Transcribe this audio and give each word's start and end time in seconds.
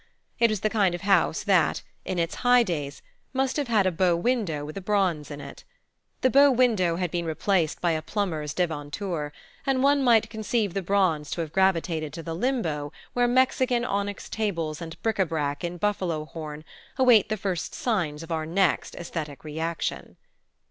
It 0.39 0.49
was 0.49 0.61
the 0.61 0.69
kind 0.71 0.95
of 0.95 1.01
house 1.01 1.43
that, 1.43 1.83
in 2.05 2.17
its 2.17 2.33
high 2.41 2.63
days, 2.63 3.03
must 3.33 3.55
have 3.57 3.67
had 3.67 3.85
a 3.85 3.91
bow 3.91 4.15
window 4.15 4.65
with 4.65 4.75
a 4.75 4.81
bronze 4.81 5.29
in 5.29 5.39
it. 5.39 5.63
The 6.21 6.31
bow 6.31 6.49
window 6.49 6.95
had 6.95 7.11
been 7.11 7.25
replaced 7.25 7.79
by 7.81 7.91
a 7.91 8.01
plumber's 8.01 8.55
devanture, 8.55 9.31
and 9.63 9.83
one 9.83 10.03
might 10.03 10.27
conceive 10.31 10.73
the 10.73 10.81
bronze 10.81 11.29
to 11.29 11.41
have 11.41 11.53
gravitated 11.53 12.13
to 12.13 12.23
the 12.23 12.33
limbo 12.33 12.91
where 13.13 13.27
Mexican 13.27 13.85
onyx 13.85 14.27
tables 14.27 14.81
and 14.81 14.99
bric 15.03 15.19
a 15.19 15.25
brac 15.27 15.63
in 15.63 15.77
buffalo 15.77 16.25
horn 16.25 16.63
await 16.97 17.29
the 17.29 17.37
first 17.37 17.75
signs 17.75 18.23
of 18.23 18.31
our 18.31 18.47
next 18.47 18.95
aesthetic 18.95 19.43
reaction. 19.43 20.17